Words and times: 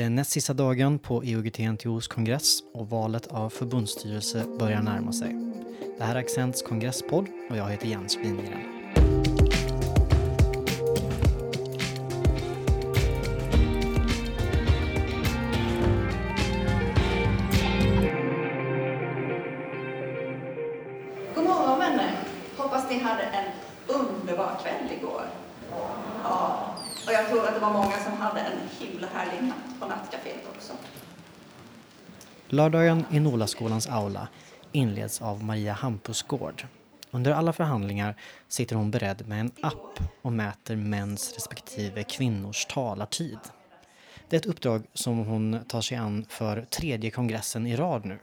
Det 0.00 0.04
är 0.04 0.10
näst 0.10 0.30
sista 0.30 0.54
dagen 0.54 0.98
på 0.98 1.22
EUGT-NTOs 1.22 2.08
kongress 2.08 2.60
och 2.74 2.90
valet 2.90 3.26
av 3.26 3.50
förbundsstyrelse 3.50 4.44
börjar 4.58 4.82
närma 4.82 5.12
sig. 5.12 5.36
Det 5.98 6.04
här 6.04 6.14
är 6.14 6.18
Accents 6.18 6.62
kongresspodd 6.62 7.26
och 7.50 7.56
jag 7.56 7.68
heter 7.70 7.86
Jens 7.86 8.16
Wingren. 8.16 8.79
Tror 27.30 27.46
att 27.46 27.54
det 27.54 27.60
var 27.60 27.72
många 27.72 27.98
som 27.98 28.12
hade 28.12 28.40
en 28.40 28.58
himla 28.78 29.06
härlig 29.06 29.48
natt 29.48 29.80
på 29.80 29.86
nattcaféet 29.86 30.48
också. 30.56 30.72
Lördagen 32.48 33.04
i 33.10 33.20
Nolaskolans 33.20 33.86
aula 33.86 34.28
inleds 34.72 35.22
av 35.22 35.44
Maria 35.44 35.72
Hampusgård. 35.72 36.66
Under 37.10 37.32
alla 37.32 37.52
förhandlingar 37.52 38.16
sitter 38.48 38.76
hon 38.76 38.90
beredd 38.90 39.28
med 39.28 39.40
en 39.40 39.52
app 39.62 40.00
och 40.22 40.32
mäter 40.32 40.76
mäns 40.76 41.34
respektive 41.34 42.02
kvinnors 42.02 42.66
talartid. 42.66 43.38
Det 44.28 44.36
är 44.36 44.40
ett 44.40 44.46
uppdrag 44.46 44.82
som 44.94 45.18
hon 45.18 45.60
tar 45.68 45.80
sig 45.80 45.96
an 45.96 46.26
för 46.28 46.62
tredje 46.62 47.10
kongressen 47.10 47.66
i 47.66 47.76
rad 47.76 48.04
nu. 48.04 48.18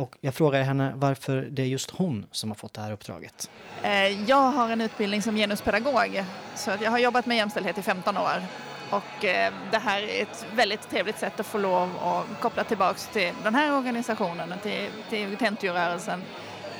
Och 0.00 0.16
jag 0.20 0.34
frågar 0.34 0.62
henne 0.62 0.92
varför 0.96 1.48
det 1.50 1.62
är 1.62 1.66
just 1.66 1.90
hon 1.90 2.26
som 2.30 2.50
har 2.50 2.54
fått 2.54 2.74
det 2.74 2.80
här 2.80 2.92
uppdraget. 2.92 3.50
Eh, 3.82 4.28
jag 4.28 4.50
har 4.50 4.68
en 4.68 4.80
utbildning 4.80 5.22
som 5.22 5.36
genuspedagog 5.36 6.24
så 6.54 6.70
jag 6.82 6.90
har 6.90 6.98
jobbat 6.98 7.26
med 7.26 7.36
jämställdhet 7.36 7.78
i 7.78 7.82
15 7.82 8.16
år. 8.16 8.42
Och 8.90 9.24
eh, 9.24 9.52
det 9.70 9.78
här 9.78 10.02
är 10.02 10.22
ett 10.22 10.46
väldigt 10.54 10.90
trevligt 10.90 11.18
sätt 11.18 11.40
att 11.40 11.46
få 11.46 11.58
lov 11.58 11.90
att 12.02 12.40
koppla 12.40 12.64
tillbaks 12.64 13.06
till 13.06 13.32
den 13.42 13.54
här 13.54 13.76
organisationen, 13.76 14.54
till, 14.62 14.88
till 15.08 15.36
Tentio-rörelsen. 15.36 16.22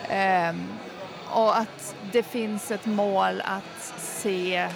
Ehm, 0.09 0.69
och 1.31 1.59
att 1.59 1.97
det 2.13 2.23
finns 2.23 2.71
ett 2.71 2.87
mål 2.87 3.43
att 3.45 3.95
se 3.99 4.69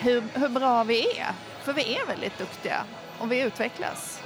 hur, 0.00 0.22
hur 0.34 0.48
bra 0.48 0.84
vi 0.84 1.18
är. 1.18 1.32
För 1.64 1.72
vi 1.72 1.96
är 1.96 2.06
väldigt 2.06 2.38
duktiga 2.38 2.84
och 3.18 3.32
vi 3.32 3.40
utvecklas. 3.40 4.17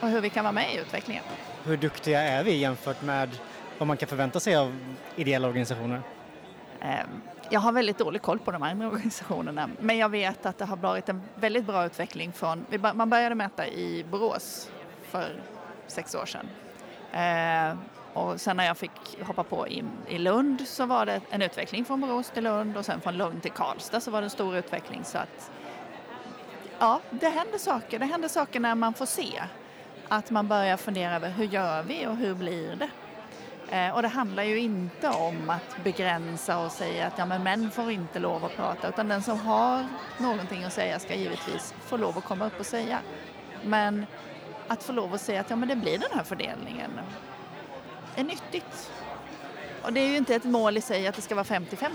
Och 0.00 0.08
hur 0.08 0.20
vi 0.20 0.30
kan 0.30 0.44
vara 0.44 0.52
med 0.52 0.74
i 0.74 0.78
utvecklingen. 0.78 1.24
Hur 1.64 1.76
duktiga 1.76 2.22
är 2.22 2.44
vi 2.44 2.54
jämfört 2.56 3.02
med 3.02 3.28
vad 3.78 3.86
man 3.88 3.96
kan 3.96 4.08
förvänta 4.08 4.40
sig 4.40 4.56
av 4.56 4.78
ideella 5.16 5.48
organisationer? 5.48 6.02
Ehm, 6.80 7.08
Jag 7.50 7.60
har 7.60 7.72
väldigt 7.72 7.98
dålig 7.98 8.22
koll 8.22 8.38
på 8.38 8.50
de 8.50 8.62
andra 8.62 8.88
organisationerna 8.92 9.70
men 9.80 9.98
jag 9.98 10.08
vet 10.08 10.46
att 10.46 10.58
det 10.58 10.64
har 10.64 10.76
varit 10.76 11.08
en 11.08 11.22
väldigt 11.34 11.64
bra 11.64 11.86
utveckling 11.86 12.32
från, 12.32 12.66
man 12.94 13.10
började 13.10 13.34
mäta 13.34 13.66
i 13.66 14.04
Borås 14.10 14.70
för 15.10 15.42
sex 15.86 16.14
år 16.14 16.26
sedan. 16.26 16.48
Ehm, 17.12 17.78
Och 18.12 18.40
sen 18.40 18.56
när 18.56 18.66
jag 18.66 18.76
fick 18.76 18.90
hoppa 19.26 19.44
på 19.44 19.68
i, 19.68 19.84
i 20.08 20.18
Lund 20.18 20.68
så 20.68 20.86
var 20.86 21.06
det 21.06 21.20
en 21.30 21.42
utveckling 21.42 21.84
från 21.84 22.00
Borås 22.00 22.30
till 22.30 22.44
Lund 22.44 22.76
och 22.76 22.84
sen 22.84 23.00
från 23.00 23.16
Lund 23.16 23.42
till 23.42 23.52
Karlstad 23.52 24.00
så 24.00 24.10
var 24.10 24.20
det 24.20 24.26
en 24.26 24.30
stor 24.30 24.56
utveckling 24.56 25.04
så 25.04 25.18
att 25.18 25.50
ja, 26.78 27.00
det 27.10 27.28
händer 27.28 27.58
saker. 27.58 27.98
Det 27.98 28.04
händer 28.06 28.28
saker 28.28 28.60
när 28.60 28.74
man 28.74 28.94
får 28.94 29.06
se 29.06 29.42
att 30.12 30.30
man 30.30 30.48
börjar 30.48 30.76
fundera 30.76 31.14
över 31.16 31.30
hur 31.30 31.44
gör 31.44 31.82
vi 31.82 32.06
och 32.06 32.16
hur 32.16 32.34
blir 32.34 32.76
det? 32.76 32.90
Eh, 33.76 33.94
Och 33.94 34.02
det 34.02 34.08
handlar 34.08 34.42
ju 34.42 34.58
inte 34.58 35.08
om 35.08 35.50
att 35.50 35.84
begränsa 35.84 36.58
och 36.58 36.72
säga 36.72 37.06
att 37.06 37.18
ja, 37.18 37.26
men 37.26 37.42
män 37.42 37.70
får 37.70 37.90
inte 37.90 38.18
lov 38.18 38.44
att 38.44 38.56
prata 38.56 38.88
utan 38.88 39.08
den 39.08 39.22
som 39.22 39.38
har 39.38 39.86
någonting 40.18 40.64
att 40.64 40.72
säga 40.72 40.98
ska 40.98 41.14
givetvis 41.14 41.74
få 41.86 41.96
lov 41.96 42.18
att 42.18 42.24
komma 42.24 42.46
upp 42.46 42.60
och 42.60 42.66
säga. 42.66 42.98
Men 43.64 44.06
att 44.68 44.82
få 44.82 44.92
lov 44.92 45.14
att 45.14 45.20
säga 45.20 45.40
att 45.40 45.50
ja, 45.50 45.56
men 45.56 45.68
det 45.68 45.76
blir 45.76 45.98
den 45.98 46.10
här 46.14 46.24
fördelningen 46.24 46.90
är 48.16 48.24
nyttigt. 48.24 48.90
Och 49.82 49.92
det 49.92 50.00
är 50.00 50.08
ju 50.08 50.16
inte 50.16 50.34
ett 50.34 50.44
mål 50.44 50.76
i 50.76 50.80
sig 50.80 51.06
att 51.06 51.14
det 51.14 51.22
ska 51.22 51.34
vara 51.34 51.44
50-50 51.44 51.88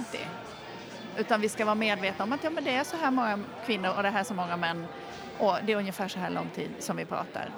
utan 1.18 1.42
vi 1.42 1.50
ska 1.50 1.66
vara 1.66 1.76
medvetna 1.76 2.24
om 2.24 2.34
att 2.34 2.44
ja, 2.44 2.50
men 2.50 2.64
det 2.64 2.76
är 2.76 2.84
så 2.84 2.98
här 2.98 3.12
många 3.12 3.40
kvinnor 3.66 3.94
och 3.98 4.04
det 4.04 4.10
här 4.10 4.24
så 4.24 4.34
många 4.34 4.58
män 4.58 4.88
och 5.40 5.58
det 5.66 5.72
är 5.74 5.78
ungefär 5.78 6.08
så 6.08 6.20
här 6.20 6.30
lång 6.30 6.50
tid 6.50 6.70
som 6.80 6.98
vi 6.98 7.06
pratar. 7.06 7.50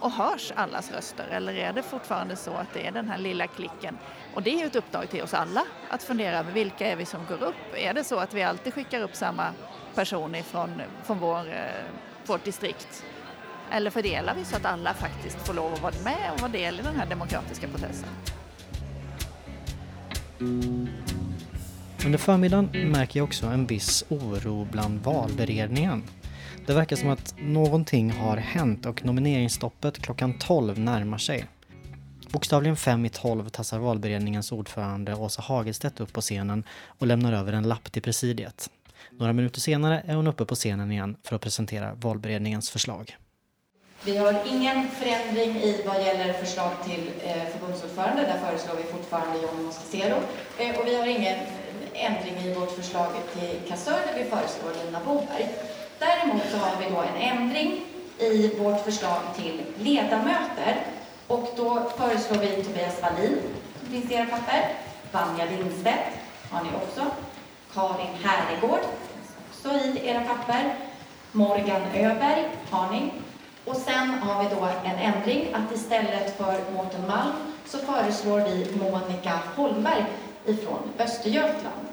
Och 0.00 0.10
hörs 0.10 0.52
allas 0.56 0.92
röster 0.92 1.26
eller 1.30 1.54
är 1.54 1.72
det 1.72 1.82
fortfarande 1.82 2.36
så 2.36 2.50
att 2.50 2.74
det 2.74 2.86
är 2.86 2.92
den 2.92 3.08
här 3.08 3.18
lilla 3.18 3.46
klicken? 3.46 3.98
Och 4.34 4.42
det 4.42 4.50
är 4.50 4.58
ju 4.58 4.66
ett 4.66 4.76
uppdrag 4.76 5.10
till 5.10 5.22
oss 5.22 5.34
alla 5.34 5.64
att 5.90 6.02
fundera 6.02 6.38
över 6.38 6.52
vilka 6.52 6.86
är 6.86 6.96
vi 6.96 7.04
som 7.04 7.20
går 7.28 7.42
upp? 7.42 7.54
Är 7.76 7.94
det 7.94 8.04
så 8.04 8.18
att 8.18 8.34
vi 8.34 8.42
alltid 8.42 8.74
skickar 8.74 9.00
upp 9.00 9.14
samma 9.14 9.52
person 9.94 10.34
ifrån, 10.34 10.82
från 11.04 11.18
vår, 11.18 11.48
eh, 11.48 11.84
vårt 12.26 12.44
distrikt? 12.44 13.04
Eller 13.70 13.90
fördelar 13.90 14.34
vi 14.34 14.44
så 14.44 14.56
att 14.56 14.64
alla 14.64 14.94
faktiskt 14.94 15.46
får 15.46 15.54
lov 15.54 15.72
att 15.72 15.82
vara 15.82 15.94
med 16.04 16.32
och 16.34 16.40
vara 16.40 16.52
del 16.52 16.80
i 16.80 16.82
den 16.82 16.96
här 16.96 17.06
demokratiska 17.06 17.68
processen? 17.68 18.08
Under 22.04 22.18
förmiddagen 22.18 22.90
märker 22.90 23.20
jag 23.20 23.24
också 23.24 23.46
en 23.46 23.66
viss 23.66 24.04
oro 24.08 24.68
bland 24.72 25.00
valberedningen. 25.00 26.02
Det 26.66 26.74
verkar 26.74 26.96
som 26.96 27.08
att 27.08 27.34
någonting 27.38 28.10
har 28.10 28.36
hänt 28.36 28.86
och 28.86 29.04
nomineringsstoppet 29.04 29.98
klockan 29.98 30.38
12 30.38 30.78
närmar 30.78 31.18
sig. 31.18 31.46
Bokstavligen 32.30 32.76
fem 32.76 33.04
i 33.04 33.08
tolv 33.08 33.48
tassar 33.48 33.78
valberedningens 33.78 34.52
ordförande 34.52 35.14
Åsa 35.14 35.42
Hagelstedt 35.42 36.00
upp 36.00 36.12
på 36.12 36.20
scenen 36.20 36.64
och 36.86 37.06
lämnar 37.06 37.32
över 37.32 37.52
en 37.52 37.68
lapp 37.68 37.92
till 37.92 38.02
presidiet. 38.02 38.70
Några 39.10 39.32
minuter 39.32 39.60
senare 39.60 40.02
är 40.06 40.14
hon 40.14 40.26
uppe 40.26 40.44
på 40.44 40.54
scenen 40.54 40.92
igen 40.92 41.16
för 41.24 41.36
att 41.36 41.42
presentera 41.42 41.94
valberedningens 41.94 42.70
förslag. 42.70 43.16
Vi 44.04 44.16
har 44.16 44.34
ingen 44.46 44.88
förändring 44.88 45.56
i 45.56 45.82
vad 45.86 46.02
gäller 46.02 46.32
förslag 46.32 46.72
till 46.84 47.10
eh, 47.24 47.44
förbundsordförande. 47.52 48.22
Där 48.22 48.38
föreslår 48.46 48.76
vi 48.76 48.82
fortfarande 48.82 49.38
John 49.42 49.64
Mosquezero. 49.64 50.16
Eh, 50.58 50.78
och 50.78 50.86
vi 50.86 50.96
har 50.96 51.06
ingen 51.06 51.38
ändring 51.94 52.36
i 52.44 52.54
vårt 52.54 52.70
förslag 52.70 53.12
till 53.32 53.68
kassör 53.68 54.00
där 54.06 54.24
vi 54.24 54.30
föreslår 54.30 54.84
Lina 54.84 55.00
Boberg. 55.04 55.48
Så 56.50 56.56
har 56.56 56.76
vi 56.80 56.94
då 56.94 57.00
en 57.00 57.38
ändring 57.38 57.80
i 58.18 58.56
vårt 58.58 58.84
förslag 58.84 59.20
till 59.36 59.62
ledamöter. 59.78 60.76
Och 61.26 61.48
då 61.56 61.82
föreslår 61.96 62.38
vi 62.38 62.62
Tobias 62.62 63.02
Wallin, 63.02 63.38
som 63.80 63.88
finns 63.88 64.10
i 64.10 64.14
era 64.14 64.26
papper. 64.26 64.68
Vanja 65.12 65.44
Lindstedt 65.44 66.18
har 66.50 66.62
ni 66.62 66.68
också. 66.76 67.06
Karin 67.74 68.14
Härigård, 68.24 68.80
också 69.50 69.68
i 69.70 70.08
era 70.08 70.20
papper. 70.20 70.74
Morgan 71.32 71.82
Öberg 71.94 72.48
har 72.70 72.90
ni. 72.90 73.10
Och 73.64 73.76
sen 73.76 74.08
har 74.08 74.42
vi 74.42 74.54
då 74.54 74.68
en 74.84 75.14
ändring 75.14 75.54
att 75.54 75.76
istället 75.76 76.36
för 76.36 76.72
Mårten 76.74 77.06
Malm 77.06 77.32
så 77.66 77.78
föreslår 77.78 78.40
vi 78.40 78.78
Monica 78.78 79.38
Holmberg 79.56 80.04
ifrån 80.46 80.90
Östergötland. 80.98 81.86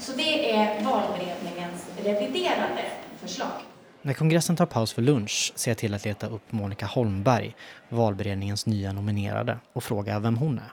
Så 0.00 0.12
det 0.12 0.56
är 0.56 0.84
valberedningens 0.84 1.86
reviderade 2.04 2.82
förslag. 3.20 3.69
När 4.02 4.14
kongressen 4.14 4.56
tar 4.56 4.66
paus 4.66 4.92
för 4.92 5.02
lunch 5.02 5.52
ser 5.54 5.70
jag 5.70 5.78
till 5.78 5.94
att 5.94 6.04
leta 6.04 6.26
upp 6.26 6.52
Monica 6.52 6.86
Holmberg, 6.86 7.54
valberedningens 7.88 8.66
nya 8.66 8.92
nominerade, 8.92 9.58
och 9.72 9.84
fråga 9.84 10.18
vem 10.18 10.36
hon 10.36 10.58
är. 10.58 10.72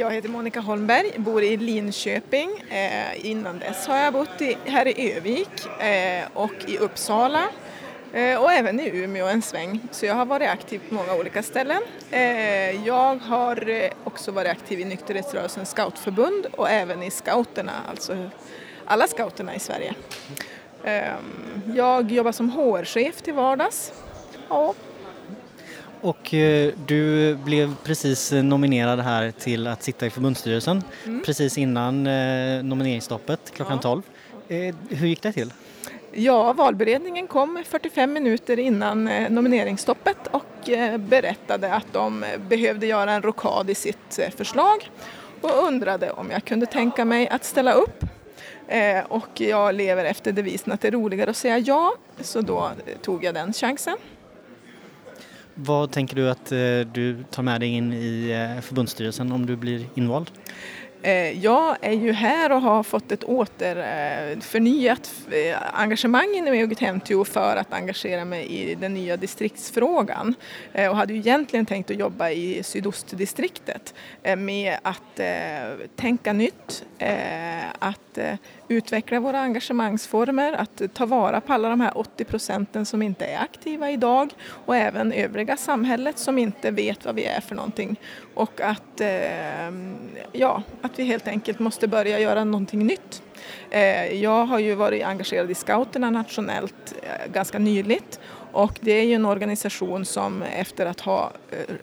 Jag 0.00 0.10
heter 0.10 0.28
Monica 0.28 0.60
Holmberg, 0.60 1.12
bor 1.16 1.42
i 1.42 1.56
Linköping. 1.56 2.50
Eh, 2.70 3.26
innan 3.26 3.58
dess 3.58 3.86
har 3.86 3.98
jag 3.98 4.12
bott 4.12 4.40
i, 4.40 4.56
här 4.66 4.88
i 4.88 5.12
Övik 5.12 5.66
eh, 5.80 6.24
och 6.34 6.52
i 6.66 6.78
Uppsala 6.78 7.48
eh, 8.12 8.42
och 8.42 8.52
även 8.52 8.80
i 8.80 8.90
Umeå 8.94 9.26
en 9.26 9.42
sväng. 9.42 9.80
Så 9.90 10.06
jag 10.06 10.14
har 10.14 10.26
varit 10.26 10.48
aktiv 10.48 10.80
på 10.88 10.94
många 10.94 11.14
olika 11.14 11.42
ställen. 11.42 11.82
Eh, 12.10 12.86
jag 12.86 13.16
har 13.16 13.68
eh, 13.68 13.90
också 14.04 14.32
varit 14.32 14.50
aktiv 14.50 14.80
i 14.80 14.84
Nykterhetsrörelsens 14.84 15.70
scoutförbund 15.70 16.46
och 16.46 16.70
även 16.70 17.02
i 17.02 17.10
scouterna, 17.10 17.72
alltså 17.88 18.30
alla 18.84 19.06
scouterna 19.06 19.54
i 19.54 19.58
Sverige. 19.58 19.94
Eh, 20.84 21.02
jag 21.76 22.12
jobbar 22.12 22.32
som 22.32 22.50
HR-chef 22.50 23.22
till 23.22 23.34
vardags. 23.34 23.92
Ja, 24.48 24.74
Och 26.00 26.34
eh, 26.34 26.72
du 26.86 27.34
blev 27.34 27.74
precis 27.84 28.32
nominerad 28.32 29.00
här 29.00 29.30
till 29.30 29.66
att 29.66 29.82
sitta 29.82 30.06
i 30.06 30.10
förbundsstyrelsen 30.10 30.82
precis 31.26 31.58
innan 31.58 32.06
eh, 32.06 32.62
nomineringsstoppet 32.62 33.52
klockan 33.54 33.76
Ja. 33.76 33.82
12. 33.82 34.02
Eh, 34.48 34.74
hur 34.88 35.06
gick 35.06 35.22
det 35.22 35.32
till? 35.32 35.52
Ja, 36.12 36.52
valberedningen 36.52 37.26
kom 37.26 37.62
45 37.68 38.12
minuter 38.12 38.58
innan 38.58 39.04
nomineringsstoppet 39.28 40.26
och 40.30 40.44
berättade 40.98 41.74
att 41.74 41.86
de 41.92 42.24
eh, 42.24 42.28
behövde 42.48 42.86
göra 42.86 43.12
en 43.12 43.22
rokad 43.22 43.70
i 43.70 43.74
sitt 43.74 44.20
förslag 44.36 44.90
och 45.40 45.66
undrade 45.66 46.10
om 46.10 46.30
jag 46.30 46.44
kunde 46.44 46.66
tänka 46.66 47.04
mig 47.04 47.28
att 47.28 47.44
ställa 47.44 47.72
upp. 47.72 48.04
Eh, 48.70 49.04
Och 49.08 49.40
jag 49.40 49.74
lever 49.74 50.04
efter 50.04 50.32
devisen 50.32 50.72
att 50.72 50.80
det 50.80 50.88
är 50.88 50.92
roligare 50.92 51.30
att 51.30 51.36
säga 51.36 51.58
ja, 51.58 51.94
så 52.20 52.40
då 52.40 52.70
tog 53.02 53.24
jag 53.24 53.34
den 53.34 53.52
chansen. 53.52 53.96
Vad 55.54 55.90
tänker 55.90 56.16
du 56.16 56.30
att 56.30 56.52
eh, 56.52 56.58
du 56.92 57.24
tar 57.30 57.42
med 57.42 57.60
dig 57.60 57.68
in 57.68 57.92
i 57.92 58.30
eh, 58.30 58.62
förbundsstyrelsen 58.62 59.32
om 59.32 59.46
du 59.46 59.56
blir 59.56 59.86
invald? 59.94 60.30
Jag 61.34 61.76
är 61.80 61.92
ju 61.92 62.12
här 62.12 62.52
och 62.52 62.60
har 62.60 62.82
fått 62.82 63.12
ett 63.12 63.24
åter 63.24 64.40
förnyat 64.40 65.12
eh, 65.30 65.56
engagemang 65.72 66.34
inom 66.34 66.54
EUG 66.54 67.26
för 67.26 67.56
att 67.56 67.72
engagera 67.72 68.24
mig 68.24 68.46
i 68.46 68.74
den 68.74 68.94
nya 68.94 69.16
distriktsfrågan 69.16 70.34
och 70.90 70.96
hade 70.96 71.12
ju 71.12 71.18
egentligen 71.18 71.66
tänkt 71.66 71.90
att 71.90 71.98
jobba 71.98 72.30
i 72.30 72.62
sydostdistriktet 72.62 73.94
med 74.36 74.76
att 74.82 75.20
tänka 75.96 76.32
nytt, 76.32 76.84
att 77.78 78.18
utveckla 78.70 79.20
våra 79.20 79.40
engagemangsformer, 79.40 80.52
att 80.52 80.82
ta 80.94 81.06
vara 81.06 81.40
på 81.40 81.52
alla 81.52 81.68
de 81.68 81.80
här 81.80 81.98
80 81.98 82.24
procenten 82.24 82.86
som 82.86 83.02
inte 83.02 83.24
är 83.24 83.38
aktiva 83.38 83.90
idag 83.90 84.32
och 84.66 84.76
även 84.76 85.12
övriga 85.12 85.56
samhället 85.56 86.18
som 86.18 86.38
inte 86.38 86.70
vet 86.70 87.04
vad 87.04 87.14
vi 87.14 87.24
är 87.24 87.40
för 87.40 87.54
någonting 87.54 88.00
och 88.34 88.60
att, 88.60 89.00
eh, 89.00 89.70
ja, 90.32 90.62
att 90.82 90.98
vi 90.98 91.04
helt 91.04 91.28
enkelt 91.28 91.58
måste 91.58 91.88
börja 91.88 92.18
göra 92.18 92.44
någonting 92.44 92.86
nytt. 92.86 93.22
Eh, 93.70 94.22
jag 94.22 94.44
har 94.44 94.58
ju 94.58 94.74
varit 94.74 95.04
engagerad 95.04 95.50
i 95.50 95.54
scouterna 95.54 96.10
nationellt 96.10 96.94
eh, 97.02 97.32
ganska 97.32 97.58
nyligt 97.58 98.20
och 98.52 98.78
det 98.80 98.92
är 98.92 99.04
ju 99.04 99.14
en 99.14 99.26
organisation 99.26 100.04
som 100.04 100.42
efter 100.42 100.86
att 100.86 101.00
ha 101.00 101.32
eh, 101.50 101.74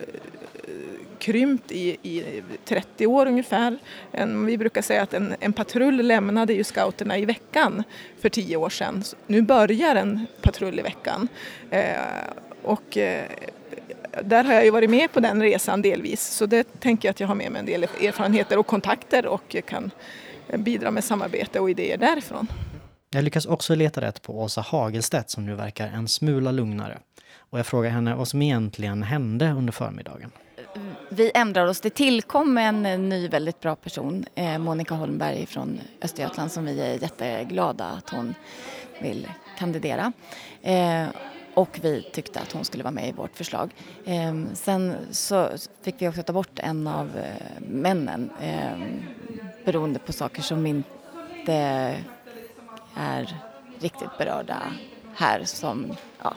krympt 1.19 1.71
i, 1.71 1.97
i 2.03 2.43
30 2.65 3.07
år 3.07 3.25
ungefär. 3.25 3.77
En, 4.11 4.45
vi 4.45 4.57
brukar 4.57 4.81
säga 4.81 5.01
att 5.01 5.13
en, 5.13 5.35
en 5.39 5.53
patrull 5.53 5.95
lämnade 5.95 6.53
ju 6.53 6.63
scouterna 6.63 7.17
i 7.17 7.25
veckan 7.25 7.83
för 8.21 8.29
10 8.29 8.57
år 8.57 8.69
sedan. 8.69 9.03
Nu 9.27 9.41
börjar 9.41 9.95
en 9.95 10.27
patrull 10.41 10.79
i 10.79 10.81
veckan. 10.81 11.27
Eh, 11.69 11.97
och 12.63 12.97
eh, 12.97 13.25
där 14.23 14.43
har 14.43 14.53
jag 14.53 14.65
ju 14.65 14.71
varit 14.71 14.89
med 14.89 15.11
på 15.11 15.19
den 15.19 15.41
resan 15.41 15.81
delvis 15.81 16.21
så 16.21 16.45
det 16.45 16.79
tänker 16.79 17.07
jag 17.07 17.11
att 17.11 17.19
jag 17.19 17.27
har 17.27 17.35
med 17.35 17.51
mig 17.51 17.59
en 17.59 17.65
del 17.65 17.83
erfarenheter 17.83 18.57
och 18.57 18.67
kontakter 18.67 19.25
och 19.25 19.55
kan 19.65 19.91
bidra 20.53 20.91
med 20.91 21.03
samarbete 21.03 21.59
och 21.59 21.69
idéer 21.69 21.97
därifrån. 21.97 22.47
Jag 23.09 23.23
lyckas 23.23 23.45
också 23.45 23.75
leta 23.75 24.01
rätt 24.01 24.21
på 24.21 24.39
Åsa 24.41 24.61
Hagelstedt 24.61 25.29
som 25.29 25.45
nu 25.45 25.55
verkar 25.55 25.87
en 25.87 26.07
smula 26.07 26.51
lugnare. 26.51 26.97
Och 27.37 27.59
jag 27.59 27.65
frågar 27.65 27.89
henne 27.89 28.15
vad 28.15 28.27
som 28.27 28.41
egentligen 28.41 29.03
hände 29.03 29.51
under 29.51 29.73
förmiddagen. 29.73 30.31
Vi 31.09 31.31
ändrar 31.33 31.65
oss. 31.65 31.81
Det 31.81 31.89
tillkom 31.89 32.57
en 32.57 32.85
eh, 32.85 32.99
ny 32.99 33.27
väldigt 33.27 33.59
bra 33.59 33.75
person, 33.75 34.25
eh, 34.35 34.57
Monica 34.57 34.95
Holmberg 34.95 35.45
från 35.45 35.81
Östergötland 36.01 36.51
som 36.51 36.65
vi 36.65 36.81
är 36.81 37.01
jätteglada 37.01 37.85
att 37.85 38.09
hon 38.09 38.35
vill 39.01 39.27
kandidera. 39.57 40.11
Eh, 40.61 41.07
och 41.53 41.79
vi 41.81 42.09
tyckte 42.13 42.39
att 42.39 42.51
hon 42.51 42.65
skulle 42.65 42.83
vara 42.83 42.91
med 42.91 43.09
i 43.09 43.11
vårt 43.11 43.37
förslag. 43.37 43.75
Ehm, 44.05 44.49
sen 44.53 44.95
så 45.11 45.49
fick 45.81 45.95
vi 45.97 46.07
också 46.07 46.23
ta 46.23 46.33
bort 46.33 46.59
en 46.59 46.87
av 46.87 47.11
männen 47.59 48.29
ehm, 48.41 49.03
beroende 49.65 49.99
på 49.99 50.13
saker 50.13 50.41
som 50.41 50.65
inte 50.65 51.95
är 52.95 53.37
riktigt 53.79 54.17
berörda 54.17 54.57
här 55.15 55.43
som 55.43 55.93
ja, 56.23 56.33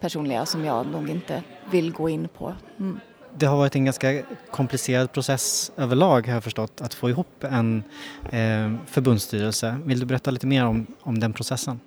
personliga 0.00 0.46
som 0.46 0.64
jag 0.64 0.86
nog 0.86 1.10
inte 1.10 1.42
vill 1.70 1.92
gå 1.92 2.08
in 2.08 2.28
på. 2.28 2.54
Mm. 2.78 3.00
Det 3.38 3.46
har 3.46 3.56
varit 3.56 3.74
en 3.74 3.84
ganska 3.84 4.22
komplicerad 4.50 5.12
process 5.12 5.72
överlag 5.76 6.26
har 6.26 6.34
jag 6.34 6.44
förstått 6.44 6.80
att 6.80 6.94
få 6.94 7.10
ihop 7.10 7.44
en 7.44 7.82
eh, 8.30 8.74
förbundsstyrelse. 8.86 9.76
Vill 9.84 10.00
du 10.00 10.06
berätta 10.06 10.30
lite 10.30 10.46
mer 10.46 10.64
om, 10.64 10.86
om 11.00 11.18
den 11.18 11.32
processen? 11.32 11.80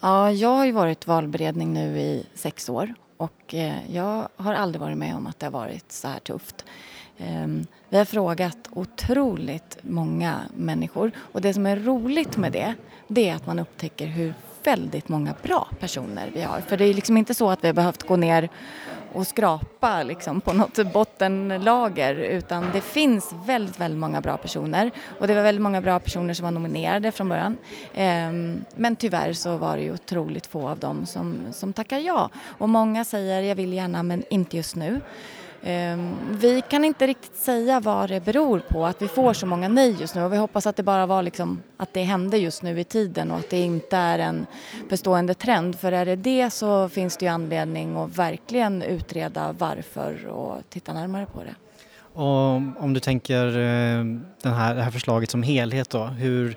Ja, 0.00 0.32
jag 0.32 0.48
har 0.48 0.64
ju 0.64 0.72
varit 0.72 1.06
valberedning 1.06 1.72
nu 1.72 1.98
i 1.98 2.26
sex 2.34 2.68
år 2.68 2.94
och 3.16 3.54
eh, 3.54 3.94
jag 3.94 4.28
har 4.36 4.54
aldrig 4.54 4.80
varit 4.80 4.98
med 4.98 5.16
om 5.16 5.26
att 5.26 5.38
det 5.38 5.46
har 5.46 5.50
varit 5.50 5.92
så 5.92 6.08
här 6.08 6.18
tufft. 6.18 6.64
Eh, 7.18 7.46
vi 7.88 7.98
har 7.98 8.04
frågat 8.04 8.58
otroligt 8.70 9.78
många 9.82 10.40
människor 10.56 11.12
och 11.16 11.40
det 11.40 11.54
som 11.54 11.66
är 11.66 11.76
roligt 11.76 12.36
med 12.36 12.52
det, 12.52 12.74
det 13.08 13.28
är 13.28 13.34
att 13.34 13.46
man 13.46 13.58
upptäcker 13.58 14.06
hur 14.06 14.34
väldigt 14.64 15.08
många 15.08 15.34
bra 15.42 15.68
personer 15.80 16.30
vi 16.34 16.42
har. 16.42 16.60
För 16.60 16.76
det 16.76 16.84
är 16.84 16.94
liksom 16.94 17.16
inte 17.16 17.34
så 17.34 17.50
att 17.50 17.64
vi 17.64 17.68
har 17.68 17.74
behövt 17.74 18.02
gå 18.02 18.16
ner 18.16 18.48
och 19.12 19.26
skrapa 19.26 20.02
liksom 20.02 20.40
på 20.40 20.52
något 20.52 20.92
bottenlager 20.92 22.14
utan 22.14 22.66
det 22.72 22.80
finns 22.80 23.34
väldigt, 23.46 23.80
väldigt 23.80 24.00
många 24.00 24.20
bra 24.20 24.36
personer 24.36 24.90
och 25.18 25.26
det 25.26 25.34
var 25.34 25.42
väldigt 25.42 25.62
många 25.62 25.80
bra 25.80 26.00
personer 26.00 26.34
som 26.34 26.44
var 26.44 26.50
nominerade 26.50 27.12
från 27.12 27.28
början. 27.28 27.56
Ehm, 27.94 28.64
men 28.74 28.96
tyvärr 28.96 29.32
så 29.32 29.56
var 29.56 29.76
det 29.76 29.82
ju 29.82 29.92
otroligt 29.92 30.46
få 30.46 30.68
av 30.68 30.78
dem 30.78 31.06
som, 31.06 31.38
som 31.52 31.72
tackar 31.72 31.98
ja 31.98 32.30
och 32.58 32.68
många 32.68 33.04
säger 33.04 33.42
jag 33.42 33.54
vill 33.56 33.72
gärna 33.72 34.02
men 34.02 34.22
inte 34.30 34.56
just 34.56 34.76
nu. 34.76 35.00
Ehm, 35.62 36.16
vi 36.30 36.62
kan 36.70 36.84
inte 36.84 37.06
riktigt 37.06 37.36
säga 37.36 37.80
vad 37.80 38.08
det 38.08 38.24
beror 38.24 38.58
på 38.58 38.86
att 38.86 39.02
vi 39.02 39.08
får 39.08 39.32
så 39.32 39.46
många 39.46 39.68
nej 39.68 39.96
just 40.00 40.14
nu 40.14 40.22
och 40.22 40.32
vi 40.32 40.36
hoppas 40.36 40.66
att 40.66 40.76
det 40.76 40.82
bara 40.82 41.06
var 41.06 41.22
liksom 41.22 41.62
att 41.76 41.92
det 41.92 42.02
hände 42.02 42.38
just 42.38 42.62
nu 42.62 42.80
i 42.80 42.84
tiden 42.84 43.30
och 43.30 43.38
att 43.38 43.50
det 43.50 43.60
inte 43.60 43.96
är 43.96 44.18
en 44.18 44.46
bestående 44.88 45.34
trend 45.34 45.78
för 45.78 45.92
är 45.92 46.06
det 46.06 46.16
det 46.16 46.50
så 46.50 46.88
finns 46.88 47.16
det 47.16 47.24
ju 47.24 47.32
anledning 47.32 47.96
att 47.96 48.18
verkligen 48.18 48.82
utreda 48.82 49.52
varför 49.52 50.26
och 50.26 50.56
titta 50.68 50.92
närmare 50.92 51.26
på 51.26 51.42
det. 51.42 51.54
Och 52.12 52.82
om 52.84 52.92
du 52.94 53.00
tänker 53.00 53.46
eh, 53.46 54.04
den 54.42 54.52
här, 54.54 54.74
det 54.74 54.82
här 54.82 54.90
förslaget 54.90 55.30
som 55.30 55.42
helhet 55.42 55.90
då, 55.90 56.04
hur, 56.04 56.56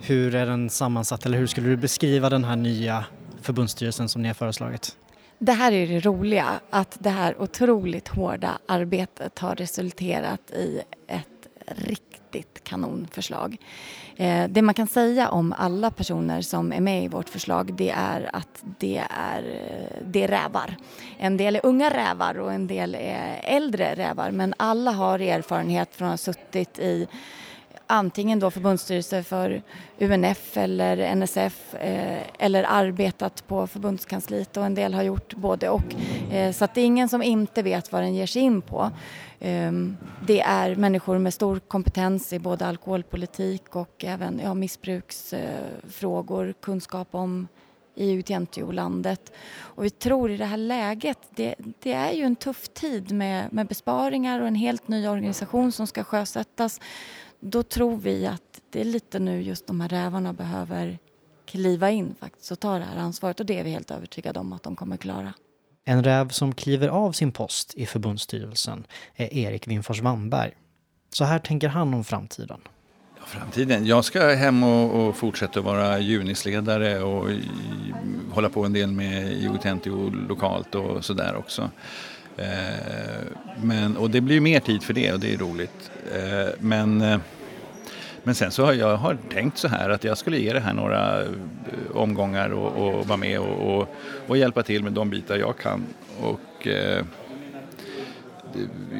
hur 0.00 0.34
är 0.34 0.46
den 0.46 0.70
sammansatt 0.70 1.26
eller 1.26 1.38
hur 1.38 1.46
skulle 1.46 1.68
du 1.68 1.76
beskriva 1.76 2.30
den 2.30 2.44
här 2.44 2.56
nya 2.56 3.04
förbundsstyrelsen 3.40 4.08
som 4.08 4.22
ni 4.22 4.28
har 4.28 4.34
föreslagit? 4.34 4.96
Det 5.38 5.52
här 5.52 5.72
är 5.72 5.86
det 5.86 6.00
roliga, 6.00 6.60
att 6.70 6.96
det 7.00 7.10
här 7.10 7.42
otroligt 7.42 8.08
hårda 8.08 8.58
arbetet 8.66 9.38
har 9.38 9.54
resulterat 9.54 10.50
i 10.50 10.82
ett 11.06 11.48
riktigt 11.66 12.64
kanonförslag. 12.64 13.56
Eh, 14.16 14.48
det 14.48 14.62
man 14.62 14.74
kan 14.74 14.86
säga 14.86 15.28
om 15.28 15.54
alla 15.58 15.90
personer 15.90 16.40
som 16.42 16.72
är 16.72 16.80
med 16.80 17.04
i 17.04 17.08
vårt 17.08 17.28
förslag 17.28 17.74
det 17.74 17.90
är 17.90 18.30
att 18.32 18.64
det 18.78 19.02
är, 19.10 19.42
eh, 19.42 20.06
det 20.06 20.22
är 20.22 20.28
rävar. 20.28 20.76
En 21.18 21.36
del 21.36 21.56
är 21.56 21.66
unga 21.66 21.90
rävar 21.90 22.38
och 22.38 22.52
en 22.52 22.66
del 22.66 22.94
är 22.94 23.40
äldre 23.42 23.94
rävar 23.94 24.30
men 24.30 24.54
alla 24.56 24.90
har 24.90 25.18
erfarenhet 25.18 25.94
från 25.94 26.08
att 26.08 26.12
ha 26.12 26.32
suttit 26.32 26.78
i 26.78 27.08
antingen 27.86 28.38
då 28.38 28.50
förbundsstyrelse 28.50 29.22
för 29.22 29.62
UNF 29.98 30.56
eller 30.56 31.14
NSF 31.14 31.74
eh, 31.74 32.22
eller 32.38 32.64
arbetat 32.68 33.46
på 33.46 33.66
förbundskansliet 33.66 34.56
och 34.56 34.64
en 34.64 34.74
del 34.74 34.94
har 34.94 35.02
gjort 35.02 35.34
både 35.34 35.68
och. 35.68 35.94
Eh, 36.30 36.52
så 36.52 36.64
att 36.64 36.74
det 36.74 36.80
är 36.80 36.84
ingen 36.84 37.08
som 37.08 37.22
inte 37.22 37.62
vet 37.62 37.92
vad 37.92 38.02
den 38.02 38.14
ger 38.14 38.26
sig 38.26 38.42
in 38.42 38.62
på. 38.62 38.90
Eh, 39.40 39.72
det 40.26 40.40
är 40.40 40.74
människor 40.74 41.18
med 41.18 41.34
stor 41.34 41.58
kompetens 41.58 42.32
i 42.32 42.38
både 42.38 42.66
alkoholpolitik 42.66 43.76
och 43.76 44.04
även 44.04 44.40
ja, 44.44 44.54
missbruksfrågor, 44.54 46.54
kunskap 46.60 47.08
om 47.10 47.48
EU-landet. 47.96 49.32
Och 49.58 49.84
vi 49.84 49.90
tror 49.90 50.30
i 50.30 50.36
det 50.36 50.44
här 50.44 50.56
läget, 50.56 51.18
det, 51.30 51.54
det, 51.82 51.92
är 51.92 52.12
ju 52.12 52.22
en 52.22 52.36
tuff 52.36 52.68
tid 52.68 53.12
med, 53.12 53.52
med 53.52 53.66
besparingar 53.66 54.40
och 54.40 54.46
en 54.46 54.54
helt 54.54 54.88
ny 54.88 55.08
organisation 55.08 55.72
som 55.72 55.86
ska 55.86 56.04
sjösättas 56.04 56.80
då 57.40 57.62
tror 57.62 57.96
vi 57.96 58.26
att 58.26 58.60
det 58.70 58.80
är 58.80 58.84
lite 58.84 59.18
nu 59.18 59.42
just 59.42 59.66
de 59.66 59.80
här 59.80 59.88
rävarna 59.88 60.32
behöver 60.32 60.98
kliva 61.46 61.90
in 61.90 62.14
faktiskt 62.20 62.50
och 62.50 62.60
ta 62.60 62.78
det 62.78 62.84
här 62.84 62.96
ansvaret 62.96 63.40
och 63.40 63.46
det 63.46 63.58
är 63.58 63.64
vi 63.64 63.70
helt 63.70 63.90
övertygade 63.90 64.40
om 64.40 64.52
att 64.52 64.62
de 64.62 64.76
kommer 64.76 64.96
klara. 64.96 65.32
En 65.84 66.04
räv 66.04 66.28
som 66.28 66.54
kliver 66.54 66.88
av 66.88 67.12
sin 67.12 67.32
post 67.32 67.74
i 67.74 67.86
förbundsstyrelsen 67.86 68.86
är 69.14 69.34
Erik 69.34 69.68
Winfors 69.68 70.00
Wannberg. 70.00 70.52
Så 71.10 71.24
här 71.24 71.38
tänker 71.38 71.68
han 71.68 71.94
om 71.94 72.04
framtiden. 72.04 72.60
Ja, 73.16 73.22
framtiden? 73.26 73.86
Jag 73.86 74.04
ska 74.04 74.34
hem 74.34 74.62
och, 74.62 75.08
och 75.08 75.16
fortsätta 75.16 75.60
vara 75.60 75.98
junisledare 75.98 77.02
och 77.02 77.30
i, 77.30 77.42
hålla 78.32 78.48
på 78.48 78.64
en 78.64 78.72
del 78.72 78.92
med 78.92 79.32
IOG 79.32 80.14
lokalt 80.28 80.74
och 80.74 81.04
sådär 81.04 81.36
också. 81.36 81.70
Eh, 82.36 82.46
men, 83.62 83.96
och 83.96 84.10
det 84.10 84.20
blir 84.20 84.40
mer 84.40 84.60
tid 84.60 84.82
för 84.82 84.94
det 84.94 85.12
och 85.12 85.20
det 85.20 85.34
är 85.34 85.38
roligt. 85.38 85.90
Eh, 86.14 86.54
men, 86.58 87.00
eh, 87.00 87.18
men 88.22 88.34
sen 88.34 88.50
så 88.50 88.64
har 88.64 88.72
jag 88.72 88.96
har 88.96 89.18
tänkt 89.32 89.58
så 89.58 89.68
här 89.68 89.90
att 89.90 90.04
jag 90.04 90.18
skulle 90.18 90.38
ge 90.38 90.52
det 90.52 90.60
här 90.60 90.74
några 90.74 91.22
eh, 91.22 91.28
omgångar 91.92 92.50
och, 92.50 92.86
och 92.86 93.06
vara 93.06 93.16
med 93.16 93.40
och, 93.40 93.78
och, 93.78 93.94
och, 94.26 94.36
hjälpa 94.36 94.62
till 94.62 94.82
med 94.82 94.92
de 94.92 95.10
bitar 95.10 95.36
jag 95.36 95.58
kan. 95.58 95.86
Och, 96.20 96.68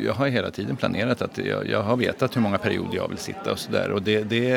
jag 0.03 0.13
har 0.15 0.29
hela 0.29 0.51
tiden 0.51 0.77
planerat 0.77 1.23
att 1.23 1.39
jag, 1.39 1.71
jag, 1.71 1.83
har 1.83 1.97
vetat 1.97 2.37
hur 2.37 2.41
många 2.41 2.59
perioder 2.59 2.97
jag 2.97 3.09
vill 3.09 3.19
sitta 3.19 3.53
och 3.53 3.59
sådär 3.59 3.91
och 3.91 4.03
det, 4.03 4.23
det 4.23 4.51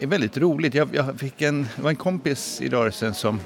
är 0.00 0.06
väldigt 0.06 0.36
roligt. 0.36 0.74
Jag, 0.74 0.88
jag 0.92 1.20
fick 1.20 1.42
en, 1.42 1.62
det 1.76 1.82
var 1.82 1.90
en 1.90 1.96
kompis 1.96 2.62
i 2.62 2.68
rörelsen 2.68 3.14
som 3.14 3.40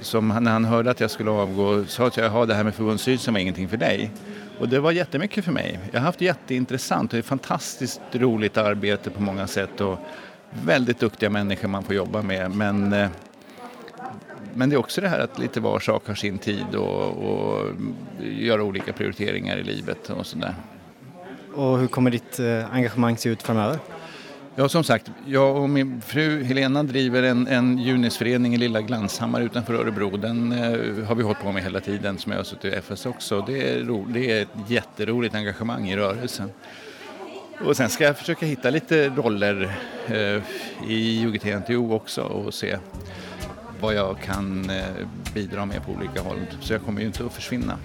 som 0.00 0.28
när 0.28 0.52
han 0.52 0.64
hörde 0.64 0.90
att 0.90 1.00
jag 1.00 1.10
skulle 1.10 1.30
avgå 1.30 1.84
sa 1.84 2.06
att 2.06 2.16
jag 2.16 2.48
det 2.48 2.54
här 2.54 2.64
med 2.64 2.74
förbundsstyrelsen 2.74 3.34
var 3.34 3.40
ingenting 3.40 3.68
för 3.68 3.76
dig. 3.76 4.10
Och 4.58 4.68
det 4.68 4.80
var 4.80 4.92
jättemycket 4.92 5.44
för 5.44 5.52
mig. 5.52 5.78
Jag 5.92 6.00
har 6.00 6.06
haft 6.06 6.20
jätteintressant 6.20 7.12
och 7.12 7.18
ett 7.18 7.26
fantastiskt 7.26 8.00
roligt 8.12 8.56
arbete 8.56 9.10
på 9.10 9.22
många 9.22 9.46
sätt 9.46 9.80
och 9.80 9.98
väldigt 10.64 11.00
duktiga 11.00 11.30
människor 11.30 11.68
man 11.68 11.82
får 11.82 11.94
jobba 11.94 12.22
med. 12.22 12.50
Men, 12.50 12.92
eh, 12.92 13.08
men 14.54 14.70
det 14.70 14.76
är 14.76 14.78
också 14.78 15.00
det 15.00 15.08
här 15.08 15.20
att 15.20 15.38
lite 15.38 15.60
var 15.60 15.78
sak 15.78 16.06
har 16.06 16.14
sin 16.14 16.38
tid 16.38 16.74
och, 16.74 17.08
och 17.08 17.66
göra 18.20 18.62
olika 18.62 18.92
prioriteringar 18.92 19.56
i 19.56 19.62
livet 19.62 20.10
och 20.10 20.26
sådär. 20.26 20.54
och 21.54 21.78
hur 21.78 21.86
kommer 21.86 22.10
ditt 22.10 22.38
eh, 22.38 22.74
engagemang 22.74 23.16
se 23.16 23.28
ut 23.28 23.42
framöver? 23.42 23.78
Ja, 24.58 24.68
som 24.68 24.84
sagt, 24.84 25.10
jag 25.26 25.56
och 25.56 25.70
min 25.70 26.00
fru 26.00 26.42
Helena 26.42 26.82
driver 26.82 27.22
en, 27.22 27.46
en 27.46 27.78
Junisförening 27.78 28.54
i 28.54 28.56
Lilla 28.56 28.80
Glanshammar 28.80 29.40
utanför 29.40 29.74
Örebro. 29.74 30.16
Den 30.16 30.52
eh, 30.52 31.04
har 31.04 31.14
vi 31.14 31.22
hållit 31.22 31.40
på 31.40 31.52
med 31.52 31.62
hela 31.62 31.80
tiden 31.80 32.18
som 32.18 32.32
jag 32.32 32.38
har 32.38 32.44
suttit 32.44 32.74
i 32.74 32.76
FS 32.76 33.06
också. 33.06 33.44
Det 33.46 33.70
är, 33.70 33.84
ro, 33.84 34.06
det 34.08 34.30
är 34.30 34.42
ett 34.42 34.70
jätteroligt 34.70 35.34
engagemang 35.34 35.88
i 35.88 35.96
rörelsen. 35.96 36.50
Och 37.64 37.76
sen 37.76 37.88
ska 37.88 38.04
jag 38.04 38.18
försöka 38.18 38.46
hitta 38.46 38.70
lite 38.70 39.08
roller 39.08 39.76
eh, 40.06 40.42
i 40.90 41.26
UGT-NTO 41.26 41.94
också 41.94 42.22
och 42.22 42.54
se 42.54 42.78
vad 43.80 43.94
jag 43.94 44.20
kan 44.20 44.70
eh, 44.70 44.84
bidra 45.34 45.66
med 45.66 45.86
på 45.86 45.92
olika 45.92 46.22
håll. 46.22 46.46
Så 46.60 46.72
jag 46.72 46.82
kommer 46.82 47.00
ju 47.00 47.06
inte 47.06 47.24
att 47.26 47.32
försvinna. 47.32 47.78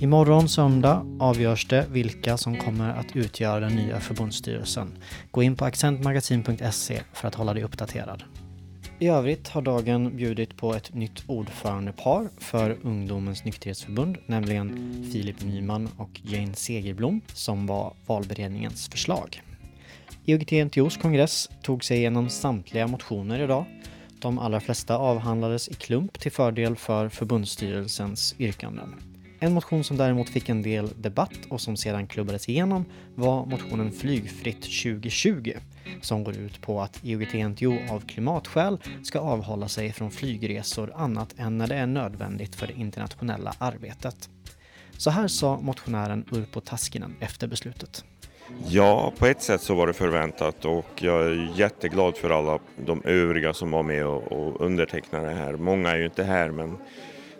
Imorgon 0.00 0.48
söndag 0.48 1.06
avgörs 1.20 1.68
det 1.68 1.86
vilka 1.90 2.36
som 2.36 2.56
kommer 2.56 2.88
att 2.90 3.16
utgöra 3.16 3.60
den 3.60 3.76
nya 3.76 4.00
förbundsstyrelsen. 4.00 4.98
Gå 5.30 5.42
in 5.42 5.56
på 5.56 5.64
accentmagasin.se 5.64 7.00
för 7.12 7.28
att 7.28 7.34
hålla 7.34 7.54
dig 7.54 7.62
uppdaterad. 7.62 8.24
I 8.98 9.08
övrigt 9.08 9.48
har 9.48 9.62
dagen 9.62 10.16
bjudit 10.16 10.56
på 10.56 10.74
ett 10.74 10.94
nytt 10.94 11.22
ordförandepar 11.26 12.28
för 12.38 12.76
Ungdomens 12.82 13.44
nykterhetsförbund, 13.44 14.16
nämligen 14.26 14.70
Filip 15.12 15.44
Nyman 15.44 15.88
och 15.96 16.20
Jane 16.24 16.54
Segerblom, 16.54 17.20
som 17.26 17.66
var 17.66 17.94
valberedningens 18.06 18.88
förslag. 18.88 19.42
IOGT-NTOs 20.24 21.00
kongress 21.02 21.50
tog 21.62 21.84
sig 21.84 21.98
igenom 21.98 22.28
samtliga 22.28 22.86
motioner 22.86 23.44
idag. 23.44 23.64
De 24.20 24.38
allra 24.38 24.60
flesta 24.60 24.96
avhandlades 24.96 25.68
i 25.68 25.74
klump 25.74 26.20
till 26.20 26.32
fördel 26.32 26.76
för 26.76 27.08
förbundsstyrelsens 27.08 28.34
yrkanden. 28.38 28.94
En 29.40 29.52
motion 29.52 29.84
som 29.84 29.96
däremot 29.96 30.28
fick 30.28 30.48
en 30.48 30.62
del 30.62 30.88
debatt 30.96 31.38
och 31.48 31.60
som 31.60 31.76
sedan 31.76 32.06
klubbades 32.06 32.48
igenom 32.48 32.84
var 33.14 33.46
motionen 33.46 33.92
Flygfritt 33.92 34.62
2020 34.62 35.52
som 36.00 36.24
går 36.24 36.36
ut 36.36 36.60
på 36.60 36.80
att 36.80 37.04
IOGT-NTO 37.04 37.90
av 37.90 38.00
klimatskäl 38.00 38.78
ska 39.02 39.18
avhålla 39.18 39.68
sig 39.68 39.92
från 39.92 40.10
flygresor 40.10 40.92
annat 40.96 41.34
än 41.38 41.58
när 41.58 41.66
det 41.66 41.74
är 41.74 41.86
nödvändigt 41.86 42.54
för 42.54 42.66
det 42.66 42.72
internationella 42.72 43.54
arbetet. 43.58 44.30
Så 44.98 45.10
här 45.10 45.28
sa 45.28 45.58
motionären 45.60 46.24
Urpo 46.30 46.60
Taskinen 46.60 47.16
efter 47.20 47.46
beslutet. 47.46 48.04
Ja, 48.68 49.12
på 49.18 49.26
ett 49.26 49.42
sätt 49.42 49.62
så 49.62 49.74
var 49.74 49.86
det 49.86 49.92
förväntat 49.92 50.64
och 50.64 50.86
jag 51.02 51.26
är 51.26 51.52
jätteglad 51.56 52.16
för 52.16 52.30
alla 52.30 52.58
de 52.86 53.02
övriga 53.04 53.54
som 53.54 53.70
var 53.70 53.82
med 53.82 54.06
och, 54.06 54.32
och 54.32 54.60
undertecknade 54.60 55.26
det 55.26 55.34
här. 55.34 55.52
Många 55.52 55.90
är 55.90 55.96
ju 55.96 56.04
inte 56.04 56.24
här 56.24 56.50
men 56.50 56.76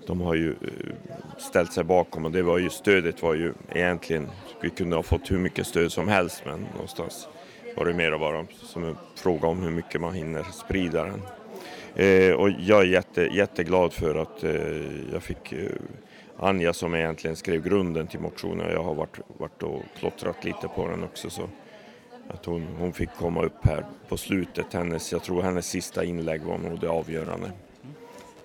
de 0.06 0.20
har 0.20 0.34
ju 0.34 0.50
eh, 0.50 0.94
ställt 1.38 1.72
sig 1.72 1.84
bakom 1.84 2.24
och 2.24 2.32
det 2.32 2.42
var 2.42 2.58
ju 2.58 2.70
stödet 2.70 3.22
var 3.22 3.34
ju 3.34 3.52
egentligen, 3.72 4.28
vi 4.60 4.70
kunde 4.70 4.96
ha 4.96 5.02
fått 5.02 5.30
hur 5.30 5.38
mycket 5.38 5.66
stöd 5.66 5.92
som 5.92 6.08
helst 6.08 6.42
men 6.46 6.66
någonstans 6.72 7.28
var 7.76 7.84
det 7.84 7.94
mer 7.94 8.18
bara 8.18 8.46
som 8.62 8.84
en 8.84 8.96
fråga 9.14 9.48
om 9.48 9.62
hur 9.62 9.70
mycket 9.70 10.00
man 10.00 10.14
hinner 10.14 10.42
sprida 10.42 11.04
den. 11.04 11.22
Eh, 11.96 12.34
och 12.34 12.50
jag 12.50 12.80
är 12.80 12.86
jätte, 12.86 13.22
jätteglad 13.22 13.92
för 13.92 14.14
att 14.14 14.44
eh, 14.44 15.12
jag 15.12 15.22
fick 15.22 15.52
eh, 15.52 15.70
Anja 16.38 16.72
som 16.72 16.94
egentligen 16.94 17.36
skrev 17.36 17.62
grunden 17.62 18.06
till 18.06 18.20
motionen. 18.20 18.72
Jag 18.72 18.82
har 18.82 18.94
varit, 18.94 19.20
varit 19.38 19.62
och 19.62 19.82
klottrat 19.98 20.44
lite 20.44 20.68
på 20.68 20.88
den 20.88 21.04
också 21.04 21.30
så 21.30 21.48
att 22.28 22.44
hon, 22.44 22.66
hon 22.78 22.92
fick 22.92 23.10
komma 23.18 23.42
upp 23.42 23.64
här 23.64 23.84
på 24.08 24.16
slutet. 24.16 24.72
Hennes, 24.72 25.12
jag 25.12 25.22
tror 25.22 25.42
hennes 25.42 25.66
sista 25.66 26.04
inlägg 26.04 26.42
var 26.42 26.58
nog 26.58 26.80
det 26.80 26.88
avgörande. 26.88 27.50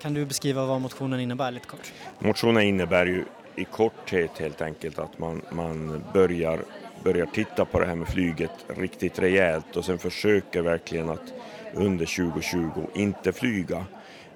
Kan 0.02 0.14
du 0.14 0.26
beskriva 0.26 0.66
vad 0.66 0.82
motionen 0.82 1.20
innebär 1.20 1.52
lite 1.52 1.68
kort? 1.68 1.94
Motionen 2.20 2.64
innebär 2.64 3.06
ju 3.06 3.26
i 3.56 3.64
korthet 3.64 4.38
helt 4.40 4.62
enkelt 4.62 5.00
att 5.00 5.20
man, 5.20 5.42
man 5.52 6.04
börjar, 6.14 6.60
börjar 7.04 7.26
titta 7.26 7.66
på 7.66 7.80
det 7.80 7.86
här 7.86 7.96
med 7.96 8.08
flyget 8.08 8.52
riktigt 8.68 9.20
rejält 9.20 9.78
och 9.78 9.86
sen 9.86 9.98
försöker 9.98 10.62
verkligen 10.62 11.10
att 11.10 11.34
under 11.74 12.06
2020 12.06 12.88
inte 12.94 13.32
flyga. 13.32 13.86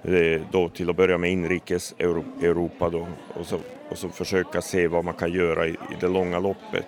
Eh, 0.02 0.40
då 0.52 0.68
till 0.68 0.90
att 0.90 0.96
börja 0.96 1.18
med 1.18 1.30
inrikes 1.32 1.94
Europa 1.98 2.90
då 2.90 3.08
och 3.34 3.46
så, 3.46 3.58
och 3.88 3.98
så 3.98 4.08
försöka 4.08 4.62
se 4.62 4.88
vad 4.88 5.04
man 5.04 5.14
kan 5.14 5.32
göra 5.32 5.66
i, 5.66 5.70
i 5.70 5.96
det 6.00 6.08
långa 6.08 6.38
loppet. 6.38 6.86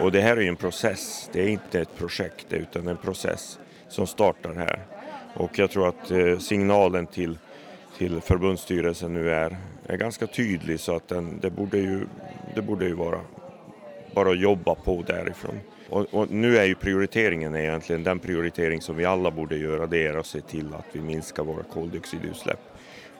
Och 0.00 0.12
det 0.12 0.20
här 0.20 0.36
är 0.36 0.40
ju 0.40 0.48
en 0.48 0.56
process, 0.56 1.30
det 1.32 1.42
är 1.42 1.48
inte 1.48 1.80
ett 1.80 1.96
projekt 1.98 2.52
utan 2.52 2.88
en 2.88 2.96
process 2.96 3.58
som 3.88 4.06
startar 4.06 4.54
här. 4.54 4.80
Och 5.34 5.58
jag 5.58 5.70
tror 5.70 5.88
att 5.88 6.10
eh, 6.10 6.38
signalen 6.38 7.06
till 7.06 7.38
till 8.00 8.20
förbundsstyrelsen 8.20 9.14
nu 9.14 9.30
är, 9.30 9.56
är 9.86 9.96
ganska 9.96 10.26
tydlig 10.26 10.80
så 10.80 10.96
att 10.96 11.08
den, 11.08 11.40
det, 11.40 11.50
borde 11.50 11.78
ju, 11.78 12.06
det 12.54 12.62
borde 12.62 12.84
ju 12.84 12.94
vara 12.94 13.20
bara 14.14 14.30
att 14.30 14.40
jobba 14.40 14.74
på 14.74 15.02
därifrån. 15.06 15.60
Och, 15.88 16.14
och, 16.14 16.30
nu 16.30 16.58
är 16.58 16.64
ju 16.64 16.74
prioriteringen 16.74 17.56
egentligen 17.56 18.04
den 18.04 18.18
prioritering 18.18 18.80
som 18.80 18.96
vi 18.96 19.04
alla 19.04 19.30
borde 19.30 19.56
göra, 19.56 19.86
det 19.86 20.06
är 20.06 20.16
att 20.16 20.26
se 20.26 20.40
till 20.40 20.74
att 20.74 20.86
vi 20.92 21.00
minskar 21.00 21.44
våra 21.44 21.62
koldioxidutsläpp. 21.62 22.60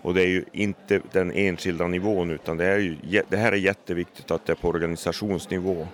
Och 0.02 0.14
det 0.14 0.22
är 0.22 0.28
ju 0.28 0.44
inte 0.52 1.00
den 1.12 1.32
enskilda 1.32 1.86
nivån 1.86 2.30
utan 2.30 2.56
det, 2.56 2.64
är 2.64 2.78
ju, 2.78 2.96
det 3.28 3.36
här 3.36 3.52
är 3.52 3.56
jätteviktigt 3.56 4.30
att 4.30 4.46
det 4.46 4.52
är 4.52 4.56
på 4.56 4.68
organisationsnivå. 4.68 5.86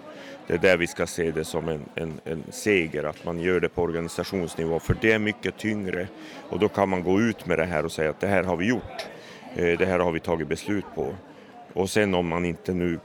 Det 0.46 0.54
är 0.54 0.58
där 0.58 0.76
vi 0.76 0.86
ska 0.86 1.06
se 1.06 1.30
det 1.30 1.44
som 1.44 1.68
en, 1.68 1.80
en, 1.94 2.20
en 2.24 2.44
seger, 2.50 3.04
att 3.04 3.24
man 3.24 3.40
gör 3.40 3.60
det 3.60 3.68
på 3.68 3.82
organisationsnivå 3.82 4.78
för 4.78 4.96
det 5.00 5.12
är 5.12 5.18
mycket 5.18 5.58
tyngre 5.58 6.08
och 6.50 6.58
då 6.58 6.68
kan 6.68 6.88
man 6.88 7.02
gå 7.02 7.20
ut 7.20 7.46
med 7.46 7.58
det 7.58 7.64
här 7.64 7.84
och 7.84 7.92
säga 7.92 8.10
att 8.10 8.20
det 8.20 8.26
här 8.26 8.42
har 8.42 8.56
vi 8.56 8.66
gjort, 8.66 9.08
eh, 9.54 9.78
det 9.78 9.86
här 9.86 9.98
har 9.98 10.12
vi 10.12 10.20
tagit 10.20 10.48
beslut 10.48 10.84
på. 10.94 11.14
Och 11.72 11.90
sen 11.90 12.14
om 12.14 12.28
man 12.28 12.44
inte 12.44 12.74
nu 12.74 12.98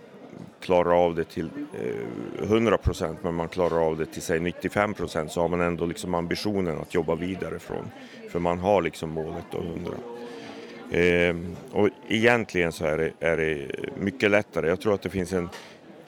klarar 0.60 1.05
av 1.05 1.15
det 1.15 1.24
till 1.24 1.50
eh, 2.39 2.43
100 2.43 2.77
procent 2.77 3.24
men 3.24 3.36
man 3.36 3.48
klarar 3.48 3.88
av 3.88 3.98
det 3.98 4.05
till 4.05 4.21
säg 4.21 4.39
95 4.39 4.93
procent 4.93 5.31
så 5.31 5.41
har 5.41 5.48
man 5.48 5.62
ändå 5.62 5.86
liksom 5.86 6.13
ambitionen 6.13 6.77
att 6.77 6.93
jobba 6.93 7.15
vidare 7.15 7.60
från. 7.60 7.91
För 8.29 8.39
man 8.39 8.60
har 8.60 8.81
liksom 8.81 9.10
målet 9.10 9.45
då 9.51 9.57
100. 9.57 9.91
Eh, 10.91 11.36
och 11.71 11.89
egentligen 12.07 12.71
så 12.71 12.86
är 12.86 12.98
det, 12.98 13.12
är 13.19 13.38
det 13.38 13.67
mycket 14.00 14.31
lättare. 14.31 14.67
Jag 14.67 14.81
tror 14.81 14.93
att 14.93 15.01
det 15.01 15.10
finns 15.10 15.33
en, 15.33 15.50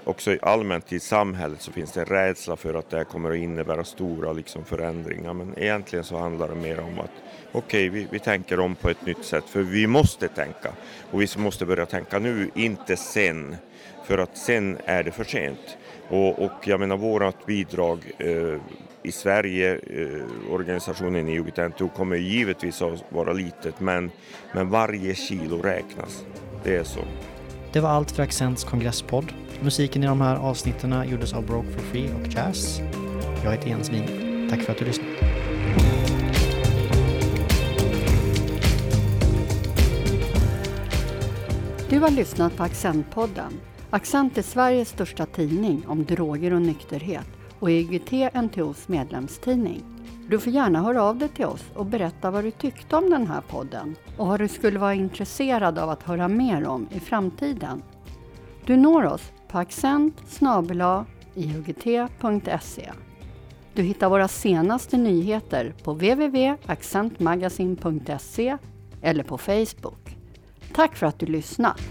också 0.05 0.37
allmänt 0.41 0.93
i 0.93 0.99
samhället 0.99 1.61
så 1.61 1.71
finns 1.71 1.91
det 1.91 1.99
en 1.99 2.05
rädsla 2.05 2.55
för 2.55 2.73
att 2.73 2.89
det 2.89 2.97
här 2.97 3.03
kommer 3.03 3.31
att 3.31 3.37
innebära 3.37 3.83
stora 3.83 4.33
liksom, 4.33 4.65
förändringar. 4.65 5.33
Men 5.33 5.59
egentligen 5.59 6.05
så 6.05 6.17
handlar 6.17 6.47
det 6.47 6.55
mer 6.55 6.79
om 6.79 6.99
att 6.99 7.11
okej, 7.51 7.89
okay, 7.89 7.89
vi, 7.89 8.07
vi 8.11 8.19
tänker 8.19 8.59
om 8.59 8.75
på 8.75 8.89
ett 8.89 9.05
nytt 9.05 9.25
sätt. 9.25 9.43
För 9.47 9.61
vi 9.61 9.87
måste 9.87 10.27
tänka. 10.27 10.71
Och 11.11 11.21
vi 11.21 11.27
måste 11.37 11.65
börja 11.65 11.85
tänka 11.85 12.19
nu, 12.19 12.49
inte 12.55 12.95
sen. 12.95 13.55
För 14.03 14.17
att 14.17 14.37
sen 14.37 14.77
är 14.85 15.03
det 15.03 15.11
för 15.11 15.23
sent. 15.23 15.77
Och, 16.09 16.39
och 16.39 16.67
jag 16.67 16.79
menar 16.79 16.97
vårat 16.97 17.45
bidrag 17.45 17.99
eh, 18.17 18.57
i 19.03 19.11
Sverige, 19.11 19.73
eh, 19.73 20.53
organisationen 20.53 21.29
i 21.29 21.39
UGT 21.39 21.93
kommer 21.95 22.15
givetvis 22.15 22.81
att 22.81 23.03
vara 23.09 23.33
litet 23.33 23.79
men, 23.79 24.11
men 24.53 24.69
varje 24.69 25.15
kilo 25.15 25.61
räknas. 25.61 26.25
Det 26.63 26.75
är 26.75 26.83
så. 26.83 26.99
Det 27.73 27.79
var 27.79 27.89
allt 27.89 28.11
för 28.11 28.23
Accents 28.23 28.63
kongresspodd. 28.63 29.33
Musiken 29.63 30.03
i 30.03 30.07
de 30.07 30.21
här 30.21 30.35
avsnitten 30.35 31.09
gjordes 31.09 31.33
av 31.33 31.45
Broke 31.45 31.67
for 31.71 31.81
Free 31.81 32.09
och 32.13 32.33
Jazz. 32.33 32.81
Jag 33.43 33.51
heter 33.51 33.67
Jens 33.69 33.89
Wien. 33.89 34.49
Tack 34.49 34.61
för 34.61 34.71
att 34.71 34.77
du 34.77 34.85
lyssnade. 34.85 35.09
Du 41.89 41.99
har 41.99 42.09
lyssnat 42.09 42.55
på 42.57 42.63
Accentpodden. 42.63 43.53
Accent 43.89 44.37
är 44.37 44.41
Sveriges 44.41 44.89
största 44.89 45.25
tidning 45.25 45.87
om 45.87 46.05
droger 46.05 46.53
och 46.53 46.61
nykterhet 46.61 47.27
och 47.59 47.71
EGT 47.71 48.11
NTOs 48.33 48.87
medlemstidning. 48.87 49.83
Du 50.29 50.39
får 50.39 50.53
gärna 50.53 50.81
höra 50.81 51.03
av 51.03 51.17
dig 51.17 51.29
till 51.29 51.45
oss 51.45 51.63
och 51.75 51.85
berätta 51.85 52.31
vad 52.31 52.43
du 52.43 52.51
tyckte 52.51 52.95
om 52.95 53.09
den 53.09 53.27
här 53.27 53.41
podden 53.41 53.95
och 54.17 54.27
vad 54.27 54.39
du 54.39 54.47
skulle 54.47 54.79
vara 54.79 54.93
intresserad 54.93 55.77
av 55.77 55.89
att 55.89 56.03
höra 56.03 56.27
mer 56.27 56.67
om 56.67 56.87
i 56.91 56.99
framtiden. 56.99 57.81
Du 58.65 58.77
når 58.77 59.05
oss 59.05 59.31
på 59.53 59.59
accent 59.59 60.21
iugt.se. 61.35 62.91
Du 63.73 63.83
hittar 63.83 64.09
våra 64.09 64.27
senaste 64.27 64.97
nyheter 64.97 65.73
på 65.83 65.93
www.accentmagasin.se 65.93 68.57
eller 69.01 69.23
på 69.23 69.37
Facebook. 69.37 70.17
Tack 70.73 70.95
för 70.95 71.05
att 71.05 71.19
du 71.19 71.25
lyssnat! 71.25 71.81